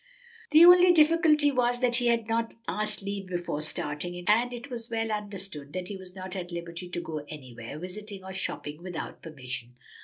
[0.49, 4.89] The only difficulty was that he had not asked leave before starting, and it was
[4.89, 9.21] well understood that he was not at liberty to go anywhere visiting or shopping without
[9.21, 9.75] permission.